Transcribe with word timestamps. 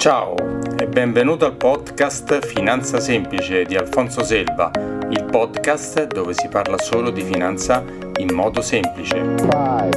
Ciao 0.00 0.34
e 0.78 0.86
benvenuto 0.86 1.44
al 1.44 1.56
podcast 1.56 2.46
Finanza 2.46 2.98
Semplice 3.00 3.64
di 3.64 3.76
Alfonso 3.76 4.24
Selva, 4.24 4.70
il 5.10 5.26
podcast 5.30 6.06
dove 6.06 6.32
si 6.32 6.48
parla 6.48 6.78
solo 6.78 7.10
di 7.10 7.20
finanza 7.20 7.84
in 8.16 8.32
modo 8.32 8.62
semplice. 8.62 9.16
Five, 9.36 9.90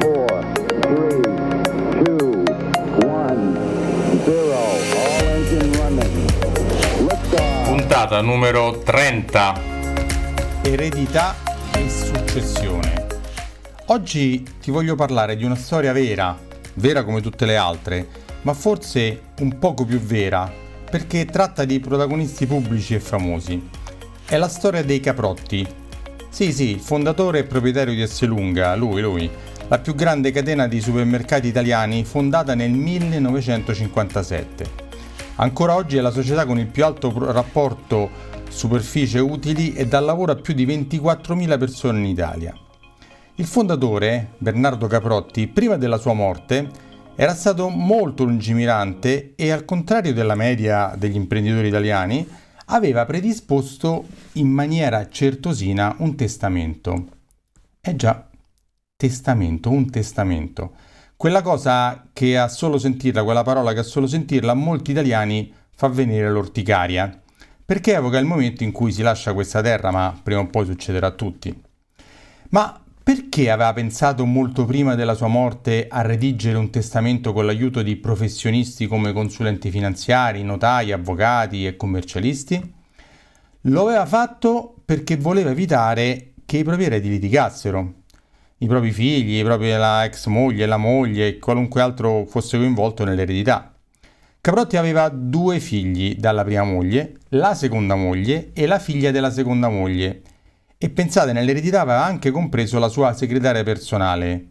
four, 0.00 0.44
three, 0.80 1.20
two, 2.02 2.42
one, 3.06 3.56
Puntata 7.64 8.20
numero 8.22 8.80
30. 8.80 9.60
Eredità 10.62 11.36
e 11.76 11.88
successione. 11.88 13.06
Oggi 13.86 14.42
ti 14.60 14.72
voglio 14.72 14.96
parlare 14.96 15.36
di 15.36 15.44
una 15.44 15.54
storia 15.54 15.92
vera, 15.92 16.36
vera 16.74 17.04
come 17.04 17.20
tutte 17.20 17.46
le 17.46 17.56
altre, 17.56 18.22
ma 18.44 18.54
forse 18.54 19.20
un 19.40 19.58
poco 19.58 19.84
più 19.84 19.98
vera, 19.98 20.50
perché 20.90 21.24
tratta 21.26 21.64
di 21.64 21.80
protagonisti 21.80 22.46
pubblici 22.46 22.94
e 22.94 23.00
famosi. 23.00 23.68
È 24.24 24.36
la 24.36 24.48
storia 24.48 24.82
dei 24.82 25.00
Caprotti. 25.00 25.66
Sì, 26.28 26.52
sì, 26.52 26.78
fondatore 26.78 27.40
e 27.40 27.44
proprietario 27.44 27.94
di 27.94 28.02
Esselunga, 28.02 28.74
lui, 28.74 29.00
lui, 29.00 29.30
la 29.68 29.78
più 29.78 29.94
grande 29.94 30.30
catena 30.30 30.66
di 30.66 30.80
supermercati 30.80 31.48
italiani 31.48 32.04
fondata 32.04 32.54
nel 32.54 32.70
1957. 32.70 34.82
Ancora 35.36 35.74
oggi 35.74 35.96
è 35.96 36.00
la 36.00 36.10
società 36.10 36.44
con 36.44 36.58
il 36.58 36.66
più 36.66 36.84
alto 36.84 37.12
rapporto 37.32 38.32
superficie 38.48 39.18
utili 39.18 39.72
e 39.72 39.86
dà 39.86 40.00
lavoro 40.00 40.32
a 40.32 40.36
più 40.36 40.54
di 40.54 40.66
24.000 40.66 41.58
persone 41.58 41.98
in 41.98 42.04
Italia. 42.04 42.54
Il 43.36 43.46
fondatore, 43.46 44.32
Bernardo 44.38 44.86
Caprotti, 44.86 45.48
prima 45.48 45.76
della 45.76 45.98
sua 45.98 46.12
morte, 46.12 46.92
era 47.16 47.34
stato 47.34 47.68
molto 47.68 48.24
lungimirante 48.24 49.34
e 49.36 49.50
al 49.50 49.64
contrario 49.64 50.12
della 50.12 50.34
media 50.34 50.94
degli 50.96 51.14
imprenditori 51.14 51.68
italiani 51.68 52.26
aveva 52.66 53.04
predisposto 53.04 54.06
in 54.32 54.48
maniera 54.48 55.08
certosina 55.08 55.94
un 55.98 56.16
testamento. 56.16 57.06
Eh 57.80 57.94
già, 57.94 58.28
testamento, 58.96 59.70
un 59.70 59.90
testamento. 59.90 60.72
Quella 61.16 61.42
cosa 61.42 62.08
che 62.12 62.36
a 62.36 62.48
solo 62.48 62.78
sentirla, 62.78 63.22
quella 63.22 63.42
parola 63.42 63.72
che 63.72 63.80
a 63.80 63.84
solo 63.84 64.06
sentirla 64.06 64.52
a 64.52 64.56
molti 64.56 64.90
italiani 64.90 65.52
fa 65.76 65.88
venire 65.88 66.28
l'orticaria, 66.30 67.22
perché 67.64 67.94
evoca 67.94 68.18
il 68.18 68.26
momento 68.26 68.64
in 68.64 68.72
cui 68.72 68.90
si 68.90 69.02
lascia 69.02 69.32
questa 69.32 69.62
terra, 69.62 69.90
ma 69.90 70.18
prima 70.20 70.40
o 70.40 70.46
poi 70.48 70.66
succederà 70.66 71.08
a 71.08 71.12
tutti. 71.12 71.62
Ma 72.50 72.83
perché 73.04 73.50
aveva 73.50 73.74
pensato 73.74 74.24
molto 74.24 74.64
prima 74.64 74.94
della 74.94 75.12
sua 75.12 75.26
morte 75.26 75.88
a 75.90 76.00
redigere 76.00 76.56
un 76.56 76.70
testamento 76.70 77.34
con 77.34 77.44
l'aiuto 77.44 77.82
di 77.82 77.96
professionisti 77.96 78.86
come 78.86 79.12
consulenti 79.12 79.70
finanziari, 79.70 80.42
notai, 80.42 80.90
avvocati 80.90 81.66
e 81.66 81.76
commercialisti? 81.76 82.72
Lo 83.66 83.82
aveva 83.82 84.06
fatto 84.06 84.74
perché 84.86 85.18
voleva 85.18 85.50
evitare 85.50 86.32
che 86.46 86.56
i 86.56 86.64
propri 86.64 86.84
eredi 86.84 87.10
litigassero. 87.10 87.92
I 88.56 88.66
propri 88.66 88.90
figli, 88.90 89.38
i 89.38 89.44
propri, 89.44 89.68
la 89.72 90.04
ex 90.04 90.24
moglie, 90.24 90.64
la 90.64 90.78
moglie 90.78 91.26
e 91.26 91.38
qualunque 91.38 91.82
altro 91.82 92.24
fosse 92.24 92.56
coinvolto 92.56 93.04
nell'eredità. 93.04 93.74
Caprotti 94.40 94.78
aveva 94.78 95.10
due 95.10 95.60
figli 95.60 96.16
dalla 96.16 96.42
prima 96.42 96.64
moglie, 96.64 97.18
la 97.30 97.54
seconda 97.54 97.96
moglie 97.96 98.52
e 98.54 98.64
la 98.64 98.78
figlia 98.78 99.10
della 99.10 99.30
seconda 99.30 99.68
moglie 99.68 100.22
e 100.84 100.90
pensate 100.90 101.32
nell'eredità 101.32 101.80
aveva 101.80 102.04
anche 102.04 102.30
compreso 102.30 102.78
la 102.78 102.88
sua 102.88 103.14
segretaria 103.14 103.62
personale. 103.62 104.48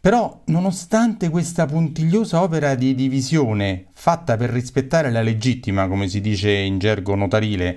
Però, 0.00 0.42
nonostante 0.44 1.30
questa 1.30 1.66
puntigliosa 1.66 2.40
opera 2.40 2.76
di 2.76 2.94
divisione 2.94 3.86
fatta 3.92 4.36
per 4.36 4.50
rispettare 4.50 5.10
la 5.10 5.20
legittima, 5.20 5.88
come 5.88 6.06
si 6.06 6.20
dice 6.20 6.52
in 6.52 6.78
gergo 6.78 7.16
notarile, 7.16 7.76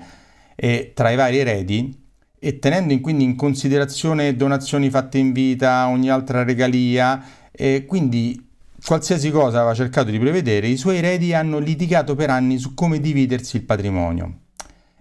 e 0.54 0.92
tra 0.94 1.10
i 1.10 1.16
vari 1.16 1.40
eredi, 1.40 2.04
e 2.38 2.60
tenendo 2.60 2.94
in 2.94 3.02
quindi 3.02 3.24
in 3.24 3.36
considerazione 3.36 4.36
donazioni 4.36 4.92
fatte 4.92 5.18
in 5.18 5.32
vita, 5.32 5.88
ogni 5.88 6.12
altra 6.12 6.44
regalia, 6.44 7.50
e 7.52 7.86
quindi 7.88 8.48
qualsiasi 8.86 9.32
cosa 9.32 9.62
aveva 9.62 9.74
cercato 9.74 10.12
di 10.12 10.20
prevedere, 10.20 10.68
i 10.68 10.78
suoi 10.78 10.98
eredi 10.98 11.34
hanno 11.34 11.58
litigato 11.58 12.14
per 12.14 12.30
anni 12.30 12.60
su 12.60 12.76
come 12.76 13.00
dividersi 13.00 13.56
il 13.56 13.64
patrimonio. 13.64 14.42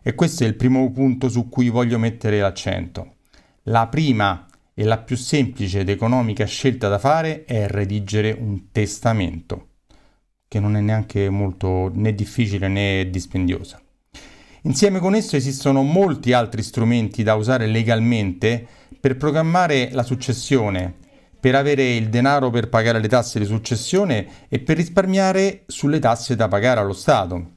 E 0.07 0.15
questo 0.15 0.45
è 0.45 0.47
il 0.47 0.55
primo 0.55 0.93
punto 0.93 1.31
su 1.31 1.49
cui 1.49 1.71
voglio 1.71 1.99
mettere 1.99 2.39
l'accento. 2.39 3.15
La 3.63 3.87
prima 3.87 4.47
e 4.75 4.85
la 4.85 4.99
più 4.99 5.17
semplice 5.17 5.81
ed 5.81 5.89
economica 5.89 6.45
scelta 6.45 6.89
da 6.89 6.99
fare 6.99 7.45
è 7.45 7.67
redigere 7.69 8.37
un 8.39 8.71
testamento, 8.71 9.69
che 10.47 10.61
non 10.61 10.77
è 10.77 10.81
neanche 10.81 11.31
molto 11.31 11.91
né 11.95 12.15
difficile 12.15 12.69
né 12.69 13.09
dispendiosa. 13.09 13.81
Insieme 14.65 14.99
con 14.99 15.15
esso 15.15 15.37
esistono 15.37 15.81
molti 15.81 16.35
altri 16.35 16.63
strumenti 16.63 17.23
da 17.23 17.35
usare 17.35 17.67
legalmente 17.67 18.67
per 19.01 19.17
programmare 19.17 19.89
la 19.93 20.03
successione, 20.03 20.97
per 21.41 21.55
avere 21.55 21.95
il 21.97 22.11
denaro 22.11 22.51
per 22.51 22.69
pagare 22.69 23.01
le 23.01 23.09
tasse 23.09 23.39
di 23.39 23.47
successione 23.47 24.49
e 24.51 24.59
per 24.59 24.77
risparmiare 24.77 25.63
sulle 25.67 25.99
tasse 25.99 26.37
da 26.37 26.47
pagare 26.47 26.81
allo 26.81 26.93
Stato. 26.93 27.54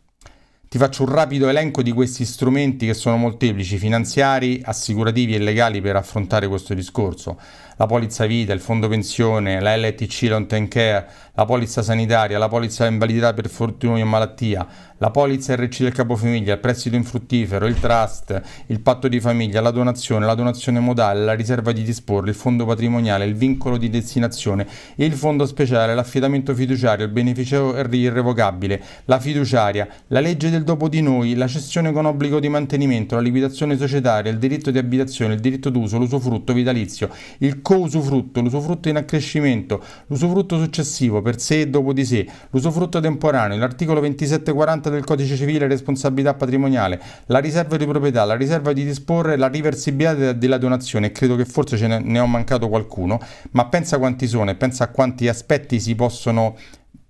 Ti 0.70 0.78
faccio 0.78 1.04
un 1.04 1.14
rapido 1.14 1.48
elenco 1.48 1.82
di 1.82 1.94
questi 1.94 2.26
strumenti 2.26 2.88
che 2.88 2.94
sono 2.94 3.16
molteplici, 3.16 3.78
finanziari, 3.78 4.62
assicurativi 4.62 5.34
e 5.34 5.40
legali 5.40 5.80
per 5.80 5.96
affrontare 5.96 6.46
questo 6.50 6.74
discorso. 6.74 7.40
La 7.78 7.86
polizza 7.86 8.26
vita, 8.26 8.52
il 8.52 8.60
fondo 8.60 8.90
pensione, 8.90 9.62
la 9.62 9.78
LTC 9.78 10.46
term 10.46 10.68
care, 10.68 11.08
la 11.36 11.46
polizza 11.46 11.82
sanitaria, 11.82 12.38
la 12.38 12.50
polizza 12.50 12.86
invalidità 12.86 13.34
per 13.34 13.48
fortuna 13.48 14.00
e 14.00 14.04
malattia, 14.04 14.68
la 15.00 15.12
polizza 15.12 15.56
RC 15.56 15.84
del 15.84 15.92
capofamiglia, 15.92 16.54
il 16.54 16.60
prestito 16.60 16.96
infruttifero, 16.96 17.68
il 17.68 17.80
trust, 17.80 18.42
il 18.68 18.80
patto 18.80 19.08
di 19.08 19.20
famiglia, 19.20 19.62
la 19.62 19.72
donazione, 19.72 20.26
la 20.26 20.34
donazione 20.34 20.80
modale, 20.80 21.24
la 21.24 21.34
riserva 21.34 21.72
di 21.72 21.84
disporre, 21.84 22.30
il 22.30 22.36
fondo 22.36 22.66
patrimoniale, 22.66 23.26
il 23.26 23.36
vincolo 23.36 23.78
di 23.78 23.90
destinazione, 23.90 24.68
il 24.96 25.14
fondo 25.14 25.46
speciale, 25.46 25.94
l'affidamento 25.94 26.56
fiduciario, 26.56 27.06
il 27.06 27.12
beneficio 27.12 27.76
irrevocabile, 27.78 28.82
la 29.06 29.20
fiduciaria, 29.20 29.88
la 30.08 30.20
legge 30.20 30.50
del 30.50 30.64
dopo 30.64 30.90
di 30.90 31.02
noi, 31.02 31.36
la 31.36 31.48
cessione 31.48 31.92
con 31.92 32.06
obbligo 32.06 32.40
di 32.40 32.50
mantenimento, 32.50 33.16
la 33.16 33.22
liquidazione 33.22 33.78
societaria, 33.78 34.32
il 34.32 34.40
diritto 34.40 34.72
di 34.72 34.80
abitazione, 34.80 35.36
il 35.36 35.40
diritto 35.40 35.70
d'uso, 35.70 35.98
l'usufrutto 35.98 36.54
vitalizio, 36.54 37.10
il 37.40 37.62
co-usufrutto, 37.62 38.42
l'usufrutto 38.42 38.90
in 38.90 38.96
accrescimento, 38.96 39.84
l'usufrutto 40.08 40.60
successivo 40.60 41.22
per 41.22 41.40
sé 41.40 41.62
e 41.62 41.68
dopo 41.68 41.94
di 41.94 42.04
sé, 42.04 42.26
l'usufrutto 42.50 43.00
temporaneo, 43.00 43.58
l'articolo 43.58 44.00
2740 44.00 44.87
parte 44.88 44.90
del 44.90 45.04
codice 45.04 45.36
civile 45.36 45.68
responsabilità 45.68 46.34
patrimoniale, 46.34 47.02
la 47.28 47.40
riserva 47.40 47.78
di 47.78 47.86
proprietà, 47.86 48.24
la 48.24 48.36
riserva 48.36 48.74
di 48.74 48.84
disporre, 48.84 49.38
la 49.38 49.48
riversibilità 49.48 50.34
della 50.34 50.58
donazione. 50.58 51.12
Credo 51.12 51.36
che 51.36 51.46
forse 51.46 51.78
ce 51.78 51.88
ne 51.88 52.20
ho 52.20 52.28
mancato 52.28 52.70
qualcuno, 52.70 53.20
ma 53.52 53.68
pensa 53.68 53.98
quanti 53.98 54.28
sono 54.28 54.50
e 54.50 54.56
pensa 54.56 54.86
a 54.86 54.88
quanti 54.90 55.28
aspetti 55.28 55.80
si 55.80 55.96
possono 55.96 56.56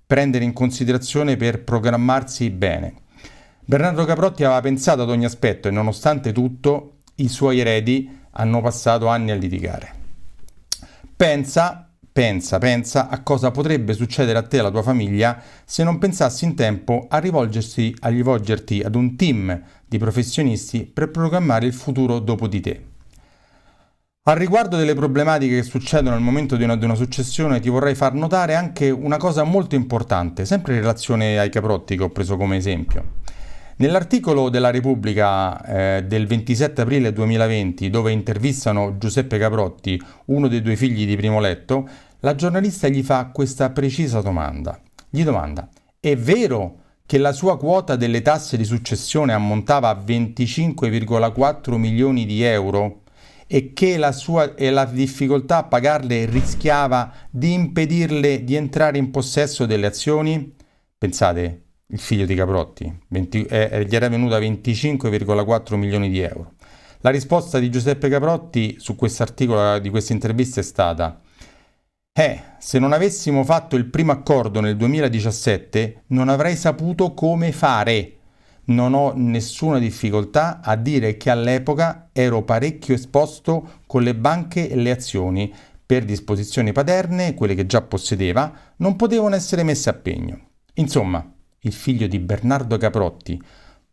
prendere 0.05 0.43
in 0.43 0.53
considerazione 0.53 1.37
per 1.37 1.63
programmarsi 1.63 2.49
bene. 2.49 2.93
Bernardo 3.63 4.05
Caprotti 4.05 4.43
aveva 4.43 4.61
pensato 4.61 5.01
ad 5.01 5.09
ogni 5.09 5.25
aspetto 5.25 5.67
e 5.67 5.71
nonostante 5.71 6.31
tutto 6.31 6.93
i 7.15 7.27
suoi 7.27 7.59
eredi 7.59 8.09
hanno 8.31 8.61
passato 8.61 9.07
anni 9.07 9.31
a 9.31 9.35
litigare. 9.35 9.93
Pensa 11.15 11.86
Pensa, 12.17 12.57
pensa 12.57 13.09
a 13.09 13.21
cosa 13.21 13.51
potrebbe 13.51 13.93
succedere 13.93 14.39
a 14.39 14.41
te 14.41 14.55
e 14.55 14.59
alla 14.61 14.71
tua 14.71 14.81
famiglia 14.81 15.39
se 15.63 15.83
non 15.83 15.99
pensassi 15.99 16.45
in 16.45 16.55
tempo 16.55 17.05
a 17.07 17.19
rivolgersi, 17.19 17.93
a 17.99 18.07
rivolgerti 18.07 18.81
ad 18.81 18.95
un 18.95 19.15
team 19.15 19.61
di 19.85 19.99
professionisti 19.99 20.89
per 20.91 21.11
programmare 21.11 21.67
il 21.67 21.73
futuro 21.73 22.17
dopo 22.17 22.47
di 22.47 22.59
te. 22.59 22.83
Al 24.23 24.35
riguardo 24.35 24.77
delle 24.77 24.95
problematiche 24.95 25.57
che 25.57 25.63
succedono 25.63 26.15
al 26.15 26.21
momento 26.23 26.55
di 26.55 26.63
una, 26.63 26.75
di 26.75 26.85
una, 26.85 26.95
successione 26.95 27.59
ti 27.59 27.69
vorrei 27.69 27.93
far 27.93 28.15
notare 28.15 28.55
anche 28.55 28.89
una 28.89 29.17
cosa 29.17 29.43
molto 29.43 29.75
importante, 29.75 30.43
sempre 30.45 30.73
in 30.73 30.79
relazione 30.79 31.37
ai 31.37 31.51
caprotti 31.51 31.95
che 31.95 32.01
ho 32.01 32.09
preso 32.09 32.35
come 32.35 32.57
esempio. 32.57 33.25
Nell'articolo 33.79 34.49
della 34.49 34.71
Repubblica 34.71 35.63
eh, 35.63 36.03
del 36.03 36.25
27 36.25 36.81
aprile 36.81 37.13
2020, 37.13 37.91
dove 37.91 38.11
intervistano 38.11 38.97
Giuseppe 38.97 39.37
Caprotti, 39.37 40.01
uno 40.25 40.47
dei 40.47 40.63
due 40.63 40.75
figli 40.75 41.05
di 41.05 41.15
primo 41.15 41.39
letto, 41.39 41.87
la 42.21 42.35
giornalista 42.35 42.87
gli 42.87 43.03
fa 43.03 43.29
questa 43.31 43.69
precisa 43.69 44.21
domanda. 44.21 44.79
Gli 45.09 45.23
domanda, 45.23 45.69
è 45.99 46.15
vero 46.15 46.79
che 47.05 47.17
la 47.17 47.31
sua 47.31 47.57
quota 47.57 47.95
delle 47.95 48.21
tasse 48.21 48.57
di 48.57 48.65
successione 48.65 49.33
ammontava 49.33 49.89
a 49.89 50.03
25,4 50.03 51.75
milioni 51.75 52.25
di 52.25 52.41
euro 52.43 53.03
e 53.47 53.71
che 53.71 53.97
la 53.97 54.11
sua 54.11 54.55
e 54.55 54.69
la 54.71 54.83
difficoltà 54.85 55.57
a 55.57 55.63
pagarle 55.63 56.25
rischiava 56.25 57.13
di 57.29 57.53
impedirle 57.53 58.43
di 58.43 58.55
entrare 58.55 58.97
in 58.97 59.09
possesso 59.09 59.65
delle 59.65 59.87
azioni? 59.87 60.53
Pensate, 60.97 61.63
il 61.87 61.99
figlio 61.99 62.25
di 62.25 62.35
Caprotti, 62.35 62.93
20, 63.07 63.45
eh, 63.45 63.85
gli 63.87 63.95
era 63.95 64.09
venuta 64.09 64.37
25,4 64.37 65.75
milioni 65.75 66.09
di 66.09 66.19
euro. 66.19 66.55
La 67.01 67.09
risposta 67.09 67.59
di 67.59 67.69
Giuseppe 67.69 68.09
Caprotti 68.09 68.75
su 68.79 68.95
questo 68.95 69.23
articolo 69.23 69.79
di 69.79 69.89
questa 69.89 70.11
intervista 70.11 70.59
è 70.59 70.63
stata 70.63 71.21
Eh, 72.19 72.41
se 72.57 72.79
non 72.79 72.93
avessimo 72.93 73.43
fatto 73.43 73.75
il 73.75 73.85
primo 73.85 74.11
accordo 74.11 74.59
nel 74.59 74.75
2017 74.75 76.05
non 76.07 76.29
avrei 76.29 76.55
saputo 76.55 77.13
come 77.13 77.51
fare. 77.51 78.13
Non 78.65 78.95
ho 78.95 79.13
nessuna 79.15 79.77
difficoltà 79.77 80.59
a 80.63 80.75
dire 80.75 81.15
che 81.15 81.29
all'epoca 81.29 82.09
ero 82.11 82.41
parecchio 82.41 82.95
esposto 82.95 83.81
con 83.85 84.01
le 84.01 84.15
banche 84.15 84.67
e 84.67 84.75
le 84.77 84.89
azioni. 84.89 85.53
Per 85.85 86.05
disposizioni 86.05 86.71
paterne, 86.71 87.35
quelle 87.35 87.53
che 87.53 87.67
già 87.67 87.83
possedeva, 87.83 88.51
non 88.77 88.95
potevano 88.95 89.35
essere 89.35 89.61
messe 89.61 89.91
a 89.91 89.93
pegno. 89.93 90.39
Insomma, 90.73 91.23
il 91.59 91.71
figlio 91.71 92.07
di 92.07 92.17
Bernardo 92.17 92.77
Caprotti, 92.77 93.39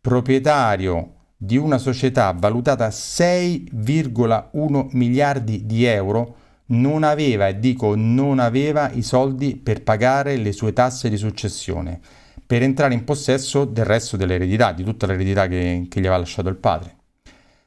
proprietario 0.01 1.11
di 1.37 1.57
una 1.57 1.77
società 1.77 2.33
valutata 2.35 2.85
a 2.85 2.89
6,1 2.89 4.87
miliardi 4.93 5.67
di 5.67 5.83
euro, 5.83 6.37
non 6.67 7.03
aveva, 7.03 7.47
e 7.47 7.59
dico 7.59 7.95
non 7.95 8.39
aveva, 8.39 8.89
i 8.91 9.01
soldi 9.01 9.55
per 9.55 9.83
pagare 9.83 10.37
le 10.37 10.51
sue 10.51 10.73
tasse 10.73 11.09
di 11.09 11.17
successione, 11.17 11.99
per 12.45 12.63
entrare 12.63 12.93
in 12.93 13.03
possesso 13.03 13.65
del 13.65 13.85
resto 13.85 14.17
dell'eredità, 14.17 14.71
di 14.71 14.83
tutta 14.83 15.05
l'eredità 15.05 15.47
che, 15.47 15.85
che 15.89 15.99
gli 15.99 16.05
aveva 16.05 16.17
lasciato 16.17 16.49
il 16.49 16.55
padre. 16.55 16.95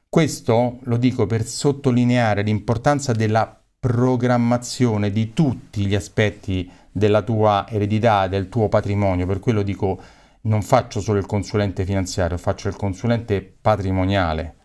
Questo 0.09 0.79
lo 0.83 0.97
dico 0.97 1.27
per 1.27 1.45
sottolineare 1.45 2.41
l'importanza 2.41 3.11
della 3.11 3.61
programmazione 3.79 5.11
di 5.11 5.33
tutti 5.33 5.85
gli 5.85 5.95
aspetti 5.95 6.69
della 6.91 7.21
tua 7.21 7.65
eredità, 7.69 8.27
del 8.27 8.49
tuo 8.49 8.67
patrimonio, 8.67 9.25
per 9.25 9.39
quello 9.39 9.61
dico 9.61 10.01
non 10.41 10.61
faccio 10.61 10.99
solo 10.99 11.19
il 11.19 11.25
consulente 11.25 11.85
finanziario, 11.85 12.37
faccio 12.37 12.67
il 12.67 12.75
consulente 12.75 13.41
patrimoniale. 13.41 14.55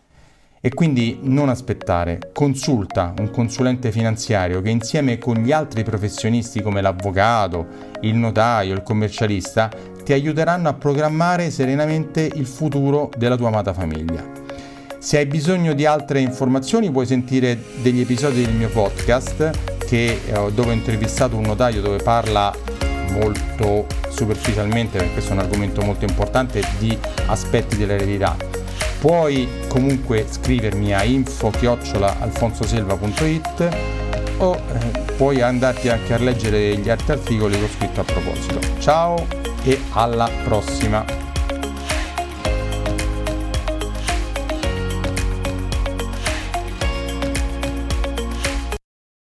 E 0.65 0.73
quindi 0.73 1.19
non 1.21 1.49
aspettare, 1.49 2.31
consulta 2.33 3.13
un 3.19 3.29
consulente 3.29 3.91
finanziario 3.91 4.63
che 4.63 4.71
insieme 4.71 5.19
con 5.19 5.35
gli 5.35 5.51
altri 5.51 5.83
professionisti 5.83 6.59
come 6.59 6.81
l'avvocato, 6.81 7.67
il 8.01 8.15
notaio, 8.15 8.73
il 8.73 8.81
commercialista 8.81 9.69
ti 10.03 10.11
aiuteranno 10.11 10.67
a 10.67 10.73
programmare 10.73 11.51
serenamente 11.51 12.27
il 12.33 12.47
futuro 12.47 13.11
della 13.15 13.35
tua 13.35 13.49
amata 13.49 13.73
famiglia. 13.73 14.25
Se 14.97 15.19
hai 15.19 15.27
bisogno 15.27 15.73
di 15.73 15.85
altre 15.85 16.19
informazioni 16.19 16.89
puoi 16.89 17.05
sentire 17.05 17.59
degli 17.83 17.99
episodi 17.99 18.43
del 18.43 18.55
mio 18.55 18.69
podcast 18.69 19.51
che, 19.85 20.19
eh, 20.25 20.51
dove 20.51 20.71
ho 20.71 20.73
intervistato 20.73 21.35
un 21.35 21.43
notaio 21.43 21.79
dove 21.79 21.97
parla 21.97 22.51
molto 23.11 23.85
superficialmente, 24.09 24.97
perché 24.97 25.13
questo 25.13 25.29
è 25.29 25.33
un 25.35 25.41
argomento 25.41 25.83
molto 25.83 26.05
importante, 26.05 26.63
di 26.79 26.97
aspetti 27.27 27.77
dell'eredità. 27.77 28.54
Puoi 29.05 29.47
comunque 29.67 30.25
scrivermi 30.27 30.91
a 30.91 31.03
info-alfonsoselva.it 31.03 33.77
o 34.37 34.55
eh, 34.55 34.59
puoi 35.15 35.43
andarti 35.43 35.89
anche 35.89 36.15
a 36.15 36.17
leggere 36.17 36.75
gli 36.77 36.89
altri 36.89 37.11
articoli 37.11 37.55
che 37.55 37.65
ho 37.65 37.69
scritto 37.69 38.01
a 38.01 38.03
proposito. 38.03 38.59
Ciao 38.79 39.27
e 39.63 39.79
alla 39.91 40.27
prossima! 40.43 41.24